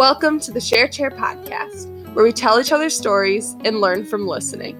[0.00, 4.26] Welcome to the Share Chair podcast, where we tell each other stories and learn from
[4.26, 4.78] listening.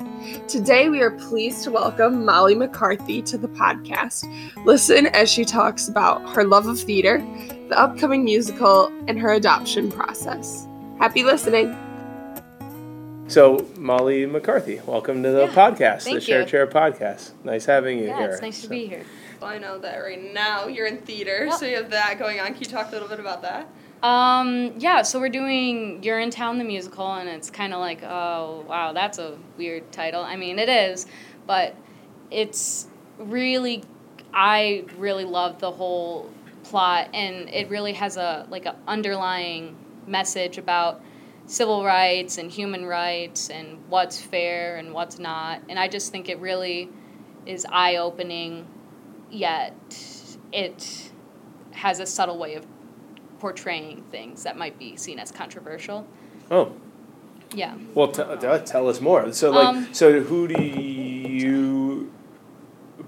[0.49, 4.25] Today, we are pleased to welcome Molly McCarthy to the podcast.
[4.65, 7.19] Listen as she talks about her love of theater,
[7.69, 10.67] the upcoming musical, and her adoption process.
[10.99, 11.77] Happy listening.
[13.29, 16.47] So, Molly McCarthy, welcome to the Yeah, podcast, the Share you.
[16.47, 17.33] Chair podcast.
[17.45, 18.31] Nice having you Yeah, here.
[18.31, 19.05] it's nice to be here.
[19.39, 21.59] Well, I know that right now you're in theater, Yep.
[21.59, 22.47] so you have that going on.
[22.55, 23.69] Can you talk a little bit about that?
[24.03, 28.95] Um, yeah, so we're doing Urinetown the musical, and it's kind of like, oh, wow,
[28.95, 30.23] that's a weird title.
[30.23, 31.07] I mean, it is,
[31.47, 31.75] but
[32.31, 32.89] it's
[33.19, 33.85] really,
[34.33, 36.33] I really love the whole
[36.65, 39.77] plot, and it really has a like an underlying
[40.07, 41.03] message about
[41.45, 45.61] civil rights and human rights and what's fair and what's not.
[45.69, 46.89] And I just think it really
[47.45, 48.67] is eye opening,
[49.31, 49.75] yet
[50.53, 51.13] it
[51.73, 52.67] has a subtle way of
[53.41, 56.07] portraying things that might be seen as controversial.
[56.51, 56.73] Oh,
[57.55, 57.75] Yeah.
[57.95, 59.33] well, t- t- tell us more.
[59.33, 62.13] So, like, Um, so who do you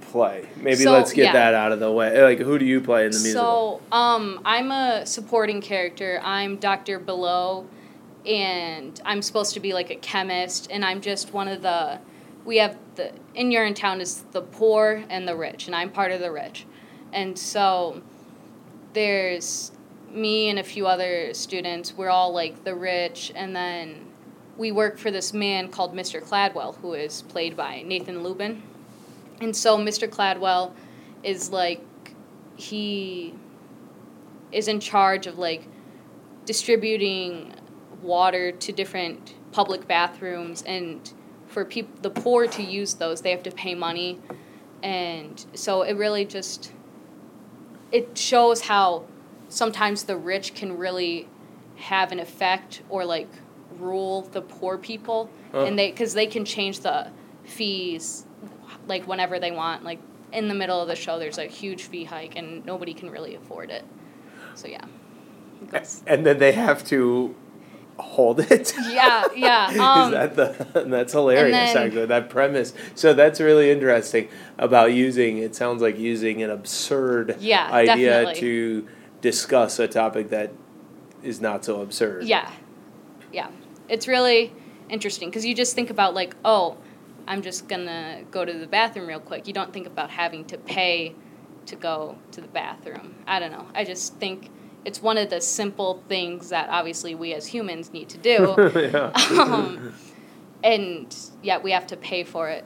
[0.00, 0.46] play?
[0.56, 1.32] Maybe So, let's get yeah.
[1.34, 2.20] that out of the way.
[2.22, 3.80] Like, who do you play in the musical?
[3.92, 6.20] So, um, I'm a supporting character.
[6.24, 6.98] I'm Dr.
[6.98, 7.66] Billeaux,
[8.26, 11.98] and I'm supposed to be like a chemist, and I'm just one of the.
[12.44, 16.20] We have the in Urinetown is the poor and the rich, and I'm part of
[16.20, 16.66] the rich,
[17.12, 18.02] and so
[18.94, 19.70] there's
[20.12, 21.96] me and a few other students.
[21.96, 24.06] We're all like the rich, and then
[24.56, 26.22] we work for this man called Mr.
[26.22, 28.62] Cladwell, who is played by Nathan Lubin.
[29.40, 30.08] And so Mr.
[30.08, 30.72] Cladwell
[31.22, 31.82] is like
[32.56, 33.34] he
[34.52, 35.66] is in charge of like
[36.44, 37.54] distributing
[38.02, 41.12] water to different public bathrooms and
[41.46, 44.18] for people the poor to use those they have to pay money
[44.82, 46.72] and so it really just
[47.92, 49.04] it shows how
[49.52, 51.28] sometimes the rich can really
[51.76, 53.28] have an effect or like
[53.78, 55.64] rule the poor people Huh.
[55.64, 57.08] and they because they can change the
[57.44, 58.24] fees
[58.88, 59.98] like whenever they want like
[60.32, 63.34] in the middle of the show there's a huge fee hike and nobody can really
[63.34, 63.84] afford it
[64.54, 64.84] so yeah
[65.72, 67.34] It and then they have to
[67.98, 68.72] hold it.
[68.90, 70.84] yeah yeah um, Is that the?
[70.86, 71.72] That's hilarious.
[71.74, 72.72] then- actually, that premise.
[72.94, 75.38] So that's really interesting about using.
[75.38, 78.40] It sounds like using an absurd Yeah, idea definitely.
[78.40, 78.88] to
[79.22, 80.52] discuss a topic that
[81.22, 82.24] is not so absurd.
[82.24, 82.50] Yeah,
[83.32, 83.48] yeah.
[83.88, 84.52] It's really
[84.90, 86.76] interesting because you just think about like, oh,
[87.26, 89.46] I'm just gonna go to the bathroom real quick.
[89.46, 91.14] You don't think about having to pay
[91.66, 93.14] to go to the bathroom.
[93.26, 93.66] I don't know.
[93.74, 94.50] I just think
[94.84, 99.12] it's one of the simple things that obviously we as humans need to do, yeah.
[99.40, 99.94] um,
[100.64, 102.64] and yet we have to pay for it.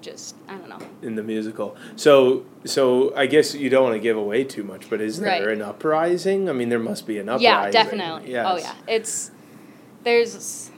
[0.00, 0.78] Just I don't know.
[1.02, 1.76] in the musical.
[1.96, 5.46] So, so I guess you don't want to give away too much, but is there
[5.46, 5.48] Right.
[5.56, 6.48] an uprising?
[6.48, 7.44] I mean, there must be an uprising.
[7.44, 8.32] Yeah, definitely.
[8.32, 8.46] Yes.
[8.48, 9.30] Oh yeah, it's
[10.02, 10.70] there's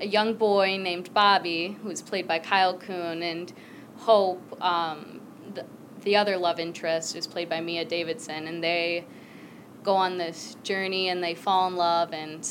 [0.00, 3.52] a young boy named Bobby who's played by Kyle Kuhn and
[3.98, 4.62] Hope.
[4.62, 5.20] Um,
[5.54, 5.64] the,
[6.02, 9.04] the other love interest is played by Mia Davidson, and they
[9.82, 12.44] go on this journey and they fall in love and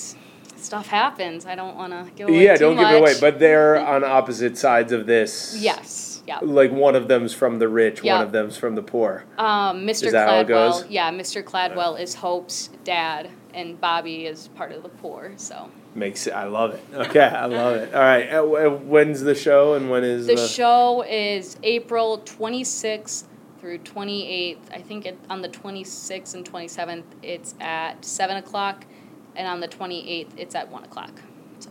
[0.58, 1.46] stuff happens.
[1.46, 2.86] I don't want to give away Yeah, don't much.
[2.88, 3.14] give it away.
[3.20, 5.56] But they're on opposite sides of this.
[5.60, 6.40] yes, yeah.
[6.42, 8.18] Like one of them's from the rich, Yeah.
[8.18, 9.26] one of them's from the poor.
[9.38, 10.06] Um, Mr.
[10.06, 10.86] Is that how it Cladwell, goes?
[10.90, 11.44] yeah, Mr.
[11.44, 15.34] Cladwell is Hope's dad, and Bobby is part of the poor.
[15.38, 15.70] So.
[15.94, 16.32] Makes it.
[16.34, 16.84] I love it.
[16.94, 17.94] Okay, I love it.
[17.94, 18.28] All right.
[18.30, 20.48] uh, When's the show and when is The the?
[20.48, 23.24] show is April 26th
[23.62, 24.58] through 28th.
[24.74, 28.86] I think it, on the 26th and 27th, it's at 7 o'clock,
[29.36, 31.12] and on the 28th, it's at 1 o'clock.
[31.60, 31.70] So,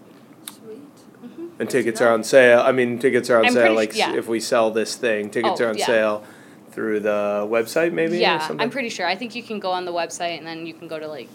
[0.52, 0.78] Sweet.
[1.24, 1.46] Mm-hmm.
[1.60, 2.60] and tickets are on sale.
[2.60, 3.62] I mean, tickets are on I'm sale.
[3.62, 4.14] pretty Like yeah.
[4.14, 5.86] if we sell this thing, tickets Oh, are on yeah.
[5.86, 6.24] sale
[6.70, 8.16] through the website, maybe.
[8.16, 8.60] or yeah, something?
[8.60, 9.06] I'm pretty sure.
[9.06, 11.28] I think you can go on the website, and then you can go to like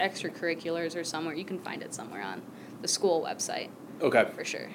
[0.00, 1.34] extracurriculars or somewhere.
[1.34, 2.42] You can find it somewhere on
[2.80, 3.68] the school website
[4.00, 4.26] Okay.
[4.34, 4.68] for sure.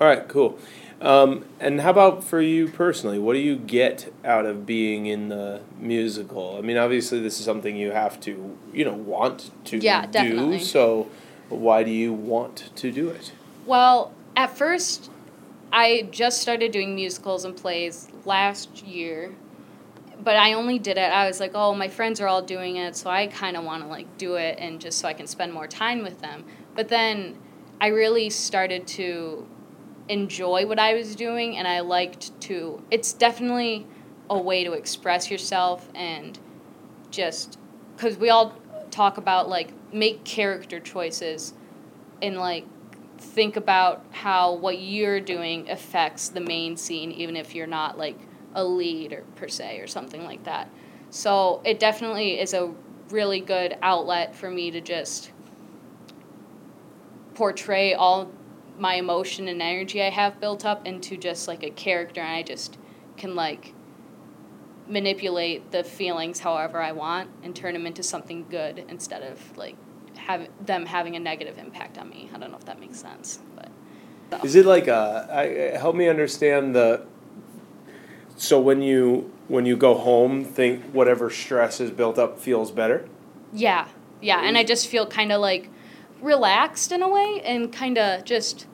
[0.00, 0.58] All right, cool.
[1.00, 3.18] Um, and how about for you personally?
[3.18, 6.56] What do you get out of being in the musical?
[6.56, 10.12] I mean, obviously, this is something you have to, you know, want to Yeah, do.
[10.12, 10.60] definitely.
[10.60, 11.08] So,
[11.48, 13.32] why do you want to do it?
[13.66, 15.10] Well, at first,
[15.72, 19.34] I just started doing musicals and plays last year,
[20.22, 21.12] but I only did it.
[21.12, 23.82] I was like, oh, my friends are all doing it, so I kind of want
[23.82, 26.44] to like do it and just so I can spend more time with them.
[26.74, 27.36] But then
[27.80, 29.46] I really started to
[30.08, 32.82] enjoy what I was doing, and I liked to.
[32.90, 33.86] It's definitely
[34.30, 36.38] a way to express yourself and
[37.10, 37.58] just
[37.96, 38.54] because we all
[38.90, 41.54] talk about like make character choices
[42.20, 42.66] and like
[43.18, 48.18] think about how what you're doing affects the main scene even if you're not like
[48.54, 50.70] a lead or per se or something like that
[51.10, 52.72] so it definitely is a
[53.10, 55.32] really good outlet for me to just
[57.34, 58.30] portray all
[58.78, 62.42] my emotion and energy I have built up into just like a character and I
[62.42, 62.78] just
[63.16, 63.74] can like
[64.86, 69.76] manipulate the feelings however I want and turn them into something good instead of like
[70.16, 72.30] have them having a negative impact on me.
[72.34, 73.68] I don't know if that makes sense, but
[74.30, 74.40] so.
[74.44, 77.06] Is it like uh, a I, help me understand the
[78.36, 83.08] so when you when you go home think whatever stress is built up feels better?
[83.52, 83.88] Yeah.
[84.20, 85.70] Yeah, and I just feel kind of like
[86.20, 88.66] relaxed in a way and kind of just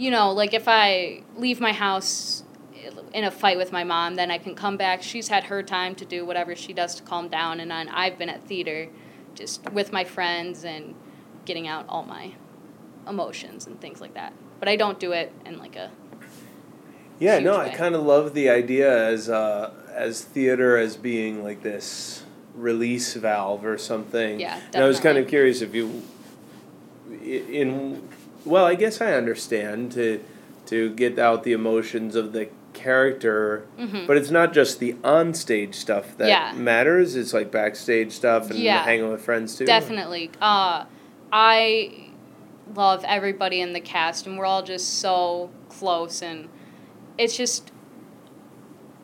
[0.00, 2.42] you know, like if I leave my house
[3.12, 5.02] in a fight with my mom, then I can come back.
[5.02, 8.16] She's had her time to do whatever she does to calm down, and then I've
[8.16, 8.88] been at theater
[9.34, 10.94] just with my friends and
[11.44, 12.32] getting out all my
[13.06, 14.32] emotions and things like that.
[14.58, 15.90] But I don't do it in like a
[17.18, 17.70] yeah, no, way.
[17.70, 22.24] I kind of love the idea as uh, as theater as being like this
[22.54, 24.40] release valve or something.
[24.40, 24.76] Yeah, definitely.
[24.76, 26.02] And I was kind of curious if you
[27.22, 28.08] in
[28.44, 30.22] well, I guess I understand to
[30.66, 34.06] to get out the emotions of the character, mm-hmm.
[34.06, 36.52] but it's not just the onstage stuff that yeah.
[36.52, 37.16] matters.
[37.16, 38.82] It's like backstage stuff and yeah.
[38.82, 39.66] hanging with friends too.
[39.66, 40.30] Definitely.
[40.40, 40.84] Uh,
[41.32, 42.10] I
[42.74, 46.48] love everybody in the cast, and we're all just so close, and
[47.18, 47.72] it's just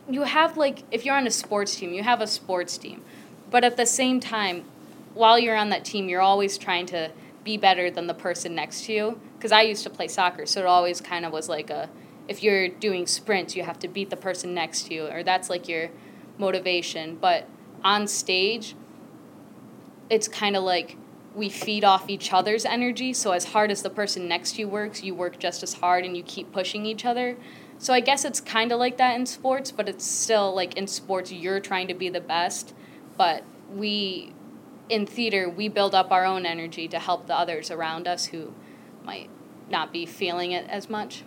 [0.09, 3.03] you have like if you're on a sports team, you have a sports team,
[3.51, 4.65] but at the same time,
[5.15, 7.11] while you're on that team, you're always trying to
[7.45, 9.21] be better than the person next to you.
[9.37, 11.89] Because I used to play soccer, so it always kind of was like a
[12.29, 15.49] if you're doing sprints, you have to beat the person next to you, or that's
[15.49, 15.91] like your
[16.39, 17.17] motivation.
[17.17, 17.49] But
[17.85, 18.75] on stage,
[20.11, 20.97] it's kind of like
[21.35, 23.13] we feed off each other's energy.
[23.13, 26.05] So as hard as the person next to you works, you work just as hard
[26.05, 27.37] and you keep pushing each other.
[27.79, 30.87] So I guess it's kind of like that in sports, but it's still like in
[30.87, 32.75] sports you're trying to be the best,
[33.17, 34.33] but we
[34.89, 38.55] in theater we build up our own energy to help the others around us who
[39.07, 39.31] might
[39.71, 41.23] not be feeling it as much.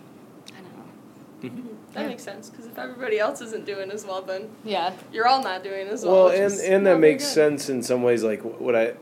[0.52, 1.48] I don't know.
[1.48, 1.68] Mm-hmm.
[1.94, 2.08] That yeah.
[2.08, 5.64] makes sense because if everybody else isn't doing as well, then yeah, you're all not
[5.64, 6.26] doing as well.
[6.26, 7.34] Well, and and that makes good.
[7.34, 8.22] sense in some ways.
[8.22, 8.94] Like what I,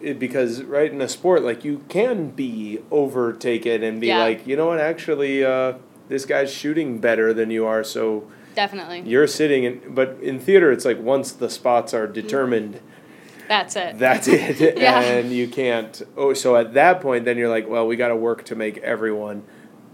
[0.00, 4.18] it, because right in a sport, like you can be overtaken and be yeah.
[4.18, 5.74] like, you know what, actually, uh,
[6.08, 9.94] this guy's shooting better than you are, so definitely you're sitting in.
[9.94, 12.80] But in theater, it's like once the spots are determined.
[13.52, 13.98] That's it.
[13.98, 14.78] That's it.
[14.78, 14.98] yeah.
[15.00, 16.00] And you can't.
[16.16, 18.78] Oh, so at that point, then you're like, well, we got to work to make
[18.78, 19.44] everyone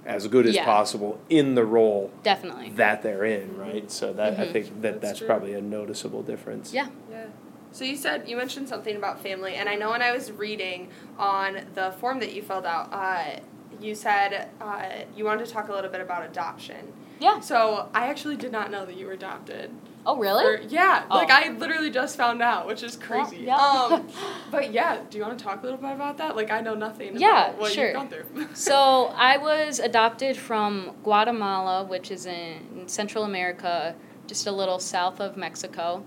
[0.07, 0.65] as good as yeah.
[0.65, 4.43] possible in the role definitely that they're in right so that mm-hmm.
[4.43, 7.27] i think that that's, that's probably a noticeable difference yeah yeah
[7.73, 10.89] so you said you mentioned something about family and i know when i was reading
[11.19, 13.39] on the form that you filled out uh,
[13.83, 16.91] you said uh, you wanted to talk a little bit about adoption
[17.21, 19.71] yeah so i actually did not know that you were adopted
[20.09, 20.43] Oh really?
[20.43, 21.17] Or, yeah, oh.
[21.17, 23.39] like I literally just found out, which is crazy.
[23.39, 23.57] Yeah.
[23.57, 24.09] um,
[24.51, 26.35] but yeah, do you want to talk a little bit about that?
[26.35, 27.21] Like I know nothing.
[27.21, 27.87] Yeah, about what sure.
[27.87, 28.49] You've gone through.
[28.55, 33.95] so I was adopted from Guatemala, which is in Central America,
[34.27, 36.03] just a little south of Mexico.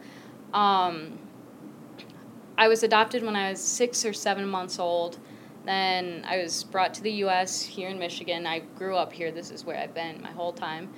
[0.51, 1.19] Um,
[2.57, 5.19] I was adopted when I was six or seven months old.
[5.65, 7.61] Then I was brought to the U.S.
[7.61, 8.47] here in Michigan.
[8.47, 9.31] I grew up here.
[9.31, 10.89] This is where I've been my whole time.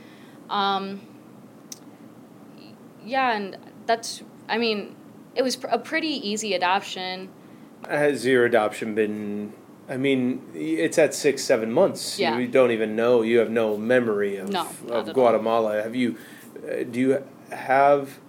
[0.49, 1.01] Um,
[3.03, 4.95] yeah, and that's, I mean,
[5.35, 7.29] it was a pretty easy adoption.
[7.89, 9.53] Has your adoption been?
[9.89, 12.17] I mean, it's at six, seven months.
[12.17, 12.37] Yeah.
[12.37, 13.21] You don't even know.
[13.21, 15.81] You have no memory of no, of Guatemala.
[15.83, 16.17] Have you?
[16.65, 18.19] Uh, do you have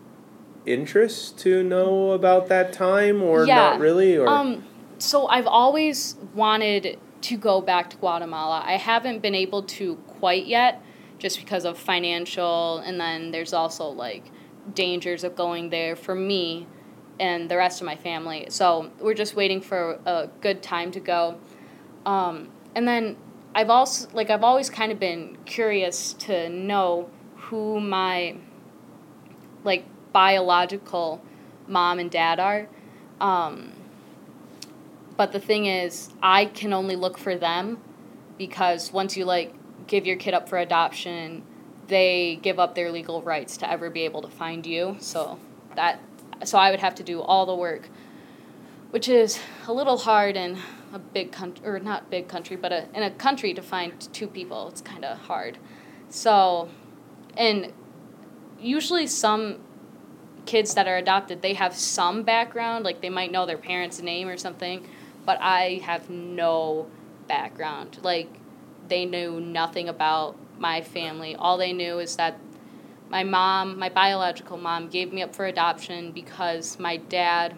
[0.67, 3.55] interest to know about that time, or yeah.
[3.55, 4.17] not really?
[4.17, 4.65] Or um,
[5.05, 8.63] so I've always wanted to go back to Guatemala.
[8.65, 10.83] I haven't been able to quite yet,
[11.19, 14.31] just because of financial, and then there's also like
[14.73, 16.67] dangers of going there for me
[17.21, 18.47] and the rest of my family.
[18.49, 21.39] So we're just waiting for a good time to go.
[22.05, 23.17] Um, and then
[23.55, 28.37] I've also like I've always kind of been curious to know who my
[29.63, 31.23] like biological
[31.69, 32.69] mom and dad are.
[33.21, 33.73] Um,
[35.17, 37.79] but the thing is, I can only look for them
[38.39, 39.55] because once you like
[39.87, 41.43] give your kid up for adoption,
[41.87, 44.97] they give up their legal rights to ever be able to find you.
[44.99, 45.39] So
[45.77, 46.01] that
[46.45, 47.89] so I would have to do all the work,
[48.91, 50.59] which is a little hard in
[50.93, 54.27] a big country or not big country, but a, in a country to find two
[54.27, 54.69] people.
[54.69, 55.59] It's kind of hard.
[56.09, 56.69] So,
[57.37, 57.73] and
[58.59, 59.61] usually some
[60.47, 64.29] kids that are adopted they have some background like they might know their parents name
[64.29, 64.87] or something
[65.25, 66.87] but i have no
[67.27, 67.99] background.
[68.03, 68.29] Like
[68.89, 71.35] they knew nothing about my family.
[71.35, 72.39] All they knew is that
[73.09, 77.57] my mom, my biological mom, gave me up for adoption because my dad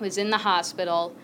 [0.00, 1.14] was in the hospital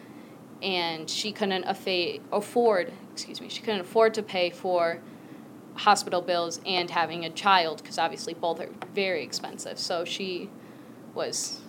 [0.62, 5.00] and she couldn't affa- afford excuse me she couldn't afford to pay for
[5.74, 9.78] hospital bills and having a child because obviously both are very expensive.
[9.78, 10.50] So she
[11.14, 11.60] was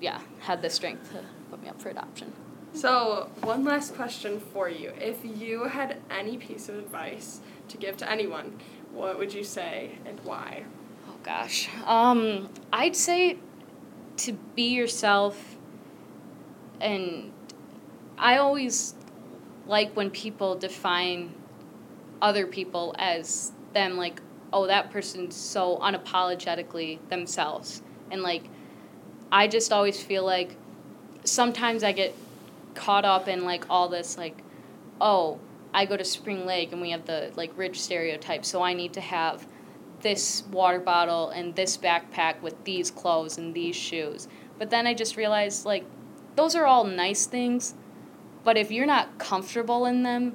[0.00, 2.32] yeah had the strength to put me up for adoption
[2.74, 4.92] So, one last question for you.
[4.98, 8.58] If you had any piece of advice to give to anyone,
[8.92, 10.64] what would you say and why?
[11.08, 11.68] Oh gosh.
[11.86, 13.38] Um, I'd say
[14.18, 15.56] to be yourself
[16.80, 17.32] and
[18.18, 18.94] I always
[19.66, 21.34] like when people define
[22.20, 24.20] other people as them like,
[24.52, 27.82] oh that person's so unapologetically themselves.
[28.10, 28.44] And like
[29.30, 30.56] I just always feel like
[31.24, 32.14] sometimes I get
[32.74, 34.42] caught up in like all this like,
[35.00, 35.38] oh,
[35.74, 38.92] I go to Spring Lake and we have the like rich stereotype, so I need
[38.94, 39.46] to have
[40.00, 44.28] this water bottle and this backpack with these clothes and these shoes.
[44.58, 45.84] But then I just realized like
[46.36, 47.74] those are all nice things,
[48.44, 50.34] but if you're not comfortable in them,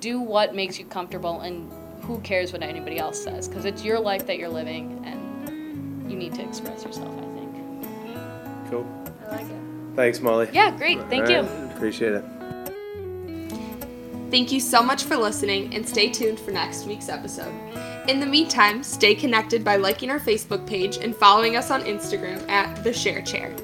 [0.00, 1.70] do what makes you comfortable and
[2.02, 6.16] who cares what anybody else says because it's your life that you're living and you
[6.16, 8.70] need to express yourself, I think.
[8.70, 8.86] Cool.
[9.28, 9.59] I like it.
[9.96, 10.48] Thanks, Molly.
[10.52, 11.00] Yeah, great.
[11.08, 11.40] Thank All you.
[11.42, 12.24] right, Appreciate it.
[14.30, 17.52] Thank you so much for listening and stay tuned for next week's episode.
[18.08, 22.48] In the meantime, stay connected by liking our Facebook page and following us on Instagram
[22.48, 23.54] at The Share Chair.